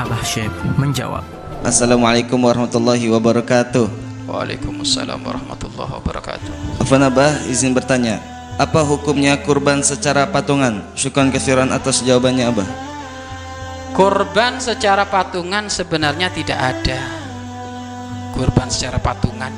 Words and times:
Abah 0.00 0.24
Syekh 0.24 0.48
menjawab. 0.80 1.20
Assalamualaikum 1.60 2.40
warahmatullahi 2.40 3.04
wabarakatuh. 3.12 3.84
Waalaikumsalam 4.32 5.20
warahmatullahi 5.20 5.92
wabarakatuh. 5.92 6.80
Afan 6.80 7.04
Abah 7.04 7.44
izin 7.44 7.76
bertanya, 7.76 8.16
apa 8.56 8.80
hukumnya 8.80 9.36
kurban 9.44 9.84
secara 9.84 10.24
patungan? 10.24 10.80
Syukran 10.96 11.28
kesiran 11.28 11.68
atas 11.68 12.00
jawabannya 12.00 12.48
Abah. 12.48 12.68
Kurban 13.92 14.56
secara 14.56 15.04
patungan 15.04 15.68
sebenarnya 15.68 16.32
tidak 16.32 16.56
ada. 16.56 17.00
Kurban 18.32 18.72
secara 18.72 18.96
patungan. 19.04 19.52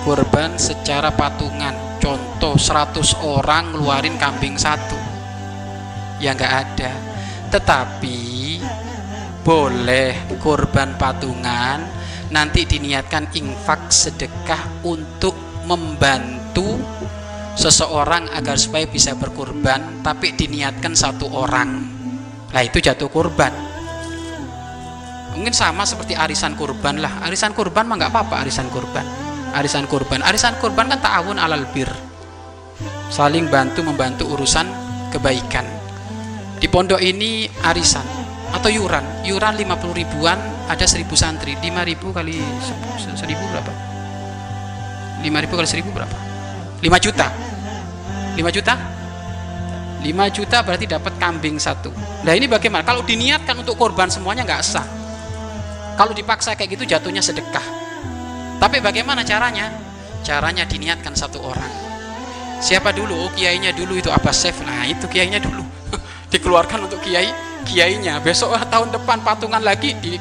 Kurban 0.00 0.56
secara 0.56 1.12
patungan. 1.12 1.76
Contoh 2.00 2.56
100 2.56 3.20
orang 3.20 3.76
ngeluarin 3.76 4.16
kambing 4.16 4.56
satu. 4.56 4.96
Ya 6.24 6.32
nggak 6.32 6.54
ada. 6.72 7.13
Tetapi 7.54 8.58
boleh 9.46 10.26
kurban 10.42 10.98
patungan 10.98 11.86
nanti 12.34 12.66
diniatkan 12.66 13.30
infak 13.38 13.94
sedekah 13.94 14.82
untuk 14.82 15.38
membantu 15.62 16.74
seseorang 17.54 18.26
agar 18.34 18.58
supaya 18.58 18.90
bisa 18.90 19.14
berkurban 19.14 20.02
tapi 20.02 20.34
diniatkan 20.34 20.98
satu 20.98 21.30
orang. 21.30 21.78
Nah 22.50 22.62
itu 22.66 22.82
jatuh 22.82 23.06
kurban 23.06 23.54
mungkin 25.38 25.54
sama 25.54 25.86
seperti 25.86 26.18
arisan 26.18 26.58
kurban 26.58 26.98
lah. 26.98 27.22
Arisan 27.22 27.54
kurban 27.54 27.86
mah 27.86 28.02
nggak 28.02 28.10
apa-apa 28.10 28.42
arisan 28.42 28.66
kurban 28.66 29.06
arisan 29.54 29.86
kurban 29.86 30.26
arisan 30.26 30.58
kurban 30.58 30.90
kan 30.90 30.98
ta'awun 30.98 31.38
alal 31.38 31.70
bir. 31.70 31.86
Saling 33.14 33.46
bantu 33.46 33.86
membantu 33.86 34.26
urusan 34.34 34.66
kebaikan 35.14 35.83
di 36.64 36.72
pondok 36.72 36.96
ini 36.96 37.44
arisan 37.60 38.08
atau 38.48 38.72
yuran. 38.72 39.04
Yuran 39.28 39.52
50 39.52 40.00
ribuan 40.00 40.40
ada 40.64 40.88
1000 40.88 41.04
santri. 41.12 41.52
5000 41.60 41.68
kali 42.08 42.40
1000 42.40 43.52
berapa? 43.52 43.72
5000 45.20 45.44
kali 45.60 45.68
1000 45.68 45.92
berapa? 45.92 46.16
5 46.80 47.04
juta. 47.04 47.28
5 48.40 48.56
juta? 48.56 48.74
5 50.08 50.08
juta 50.32 50.56
berarti 50.64 50.88
dapat 50.88 51.12
kambing 51.20 51.60
satu. 51.60 51.92
Nah 52.24 52.32
ini 52.32 52.48
bagaimana? 52.48 52.80
Kalau 52.80 53.04
diniatkan 53.04 53.60
untuk 53.60 53.76
korban 53.76 54.08
semuanya 54.08 54.48
nggak 54.48 54.64
sah. 54.64 54.88
Kalau 56.00 56.16
dipaksa 56.16 56.56
kayak 56.56 56.80
gitu 56.80 56.88
jatuhnya 56.88 57.20
sedekah. 57.20 57.64
Tapi 58.56 58.80
bagaimana 58.80 59.20
caranya? 59.20 59.68
Caranya 60.24 60.64
diniatkan 60.64 61.12
satu 61.12 61.44
orang. 61.44 61.72
Siapa 62.64 62.96
dulu? 62.96 63.28
Oh, 63.28 63.30
kiainya 63.36 63.76
dulu 63.76 64.00
itu 64.00 64.08
apa 64.08 64.32
chef 64.32 64.64
nah 64.64 64.88
itu 64.88 65.04
kiainya 65.04 65.36
dulu 65.44 65.73
dikeluarkan 66.34 66.90
untuk 66.90 66.98
kiai 66.98 67.30
kiainya. 67.64 68.18
Besok 68.18 68.58
tahun 68.66 68.90
depan 68.90 69.22
patungan 69.22 69.62
lagi 69.62 69.94
di, 70.02 70.18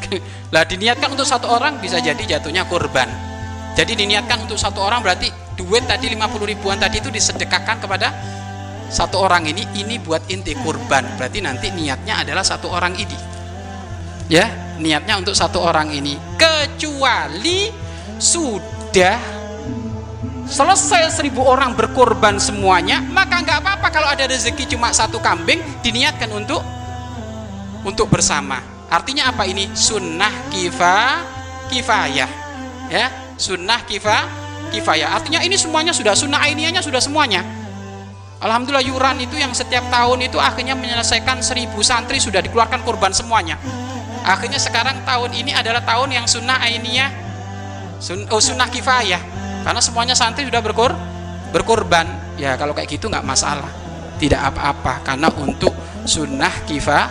lah 0.53 0.63
diniatkan 0.63 1.17
untuk 1.17 1.25
satu 1.25 1.49
orang 1.49 1.81
bisa 1.81 1.97
jadi 1.97 2.37
jatuhnya 2.37 2.69
korban 2.69 3.33
jadi 3.73 3.97
diniatkan 3.97 4.45
untuk 4.45 4.57
satu 4.61 4.85
orang 4.85 5.01
berarti 5.01 5.33
duit 5.57 5.81
tadi 5.89 6.13
50 6.13 6.45
ribuan 6.45 6.77
tadi 6.77 7.01
itu 7.01 7.09
disedekahkan 7.09 7.81
kepada 7.81 8.13
satu 8.93 9.25
orang 9.25 9.49
ini 9.49 9.65
ini 9.73 9.97
buat 9.97 10.29
inti 10.29 10.53
kurban. 10.61 11.17
Berarti 11.17 11.41
nanti 11.41 11.73
niatnya 11.73 12.21
adalah 12.21 12.45
satu 12.45 12.69
orang 12.69 12.93
ini. 12.93 13.17
Ya 14.29 14.77
niatnya 14.77 15.17
untuk 15.17 15.33
satu 15.33 15.57
orang 15.57 15.89
ini. 15.89 16.13
Kecuali 16.37 17.73
sudah 18.21 19.42
selesai 20.43 21.23
seribu 21.23 21.43
orang 21.43 21.73
berkorban 21.73 22.35
semuanya 22.37 22.99
maka 22.99 23.39
nggak 23.39 23.63
apa-apa 23.63 23.87
kalau 23.89 24.07
ada 24.11 24.27
rezeki 24.27 24.75
cuma 24.75 24.91
satu 24.91 25.19
kambing 25.23 25.59
diniatkan 25.81 26.29
untuk 26.31 26.61
untuk 27.83 28.07
bersama. 28.07 28.63
Artinya 28.87 29.31
apa 29.31 29.43
ini? 29.43 29.67
Sunnah 29.75 30.31
kifa 30.51 31.19
kifayah. 31.67 32.31
Ya 32.87 33.07
sunnah 33.35 33.83
kifa 33.83 34.27
kifayah. 34.71 35.19
Artinya 35.19 35.43
ini 35.43 35.59
semuanya 35.59 35.91
sudah 35.91 36.15
sunnah 36.15 36.39
ainianya 36.43 36.79
sudah 36.79 37.03
semuanya. 37.03 37.43
Alhamdulillah 38.43 38.83
yuran 38.83 39.23
itu 39.23 39.39
yang 39.39 39.55
setiap 39.55 39.87
tahun 39.87 40.27
itu 40.27 40.35
akhirnya 40.35 40.75
menyelesaikan 40.75 41.39
seribu 41.39 41.79
santri 41.79 42.19
sudah 42.19 42.43
dikeluarkan 42.43 42.83
korban 42.83 43.15
semuanya. 43.15 43.55
Akhirnya 44.23 44.59
sekarang 44.59 45.03
tahun 45.07 45.31
ini 45.31 45.51
adalah 45.55 45.83
tahun 45.83 46.11
yang 46.11 46.25
sunnah 46.27 46.59
ainiyah. 46.59 47.11
Sun, 48.03 48.27
oh, 48.27 48.43
sunnah 48.43 48.67
kifayah 48.67 49.19
karena 49.63 49.79
semuanya 49.79 50.13
santri 50.13 50.43
sudah 50.43 50.59
berkor 50.59 50.91
berkorban. 51.55 52.35
Ya 52.35 52.59
kalau 52.59 52.75
kayak 52.75 52.91
gitu 52.91 53.07
nggak 53.07 53.23
masalah. 53.23 53.71
Tidak 54.19 54.37
apa-apa 54.37 55.01
karena 55.01 55.31
untuk 55.39 55.71
sunnah 56.03 56.51
kifa 56.67 57.01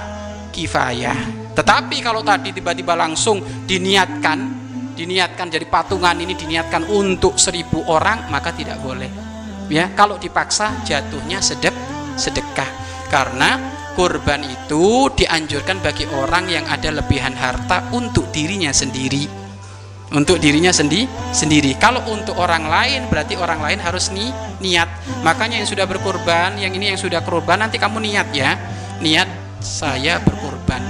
kifayah. 0.53 1.17
Tetapi 1.57 1.97
kalau 2.05 2.21
tadi 2.21 2.53
tiba-tiba 2.53 2.93
langsung 2.93 3.41
diniatkan 3.65 4.63
diniatkan 4.93 5.49
jadi 5.49 5.65
patungan 5.67 6.15
ini 6.21 6.37
diniatkan 6.37 6.85
untuk 6.93 7.41
seribu 7.41 7.89
orang 7.89 8.29
maka 8.29 8.53
tidak 8.53 8.79
boleh. 8.84 9.09
Ya 9.73 9.89
kalau 9.97 10.21
dipaksa 10.21 10.84
jatuhnya 10.84 11.41
sedek 11.41 11.75
sedekah. 12.21 12.69
Karena 13.09 13.61
kurban 13.93 14.41
itu 14.41 15.13
dianjurkan 15.13 15.84
bagi 15.84 16.09
orang 16.09 16.49
yang 16.49 16.65
ada 16.65 16.89
lebihan 16.89 17.37
harta 17.37 17.93
untuk 17.93 18.33
dirinya 18.33 18.73
sendiri 18.73 19.41
untuk 20.12 20.37
dirinya 20.39 20.71
sendi 20.71 21.09
sendiri. 21.33 21.75
Kalau 21.81 22.05
untuk 22.12 22.37
orang 22.37 22.69
lain 22.69 23.09
berarti 23.09 23.34
orang 23.37 23.65
lain 23.65 23.78
harus 23.81 24.12
ni 24.12 24.28
niat. 24.61 24.89
Makanya 25.25 25.61
yang 25.65 25.69
sudah 25.69 25.89
berkorban 25.89 26.56
yang 26.61 26.73
ini 26.73 26.93
yang 26.93 27.00
sudah 27.00 27.25
korban 27.25 27.65
nanti 27.65 27.81
kamu 27.81 27.99
niat 28.05 28.28
ya. 28.37 28.56
Niat 29.01 29.28
saya 29.59 30.21
berkorban. 30.21 30.81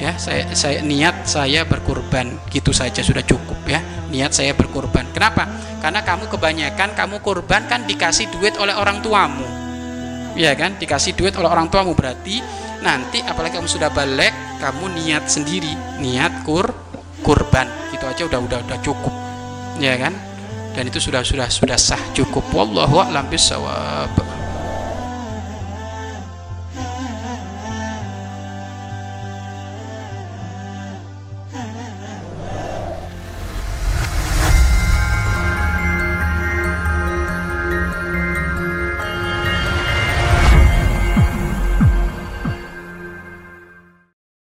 Ya 0.00 0.16
saya 0.16 0.48
saya 0.52 0.84
niat 0.84 1.24
saya 1.24 1.64
berkorban. 1.64 2.36
Gitu 2.52 2.70
saja 2.76 3.00
sudah 3.00 3.24
cukup 3.24 3.58
ya. 3.64 3.80
Niat 4.12 4.36
saya 4.36 4.52
berkorban. 4.52 5.08
Kenapa? 5.16 5.48
Karena 5.80 6.04
kamu 6.04 6.28
kebanyakan 6.28 6.92
kamu 6.92 7.16
korban 7.24 7.64
kan 7.68 7.88
dikasih 7.88 8.28
duit 8.36 8.56
oleh 8.60 8.76
orang 8.76 9.00
tuamu. 9.00 9.48
Ya 10.36 10.54
kan? 10.54 10.76
Dikasih 10.76 11.16
duit 11.16 11.34
oleh 11.40 11.48
orang 11.48 11.72
tuamu. 11.72 11.96
Berarti 11.96 12.40
nanti 12.80 13.20
apalagi 13.24 13.60
kamu 13.60 13.68
sudah 13.68 13.88
balik 13.92 14.32
kamu 14.60 14.92
niat 15.04 15.24
sendiri. 15.28 15.72
Niat 16.00 16.44
kur 16.44 16.89
kurban. 17.20 17.68
Itu 17.92 18.04
aja 18.08 18.22
udah 18.26 18.40
udah 18.40 18.58
udah 18.66 18.78
cukup. 18.84 19.14
Ya 19.80 19.96
kan? 19.96 20.16
Dan 20.76 20.88
itu 20.88 21.02
sudah 21.02 21.24
sudah 21.26 21.50
sudah 21.50 21.76
sah 21.76 22.00
cukup. 22.14 22.46
Wallahu 22.54 23.02
a'lam 23.02 23.26
bisawab 23.26 24.29